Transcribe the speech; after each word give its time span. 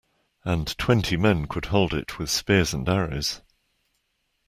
And 0.43 0.75
twenty 0.79 1.15
men 1.15 1.45
could 1.45 1.65
hold 1.65 1.93
it 1.93 2.17
with 2.17 2.31
spears 2.31 2.73
and 2.73 2.89
arrows. 2.89 3.43